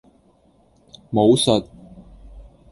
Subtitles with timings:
[1.11, 1.69] 武術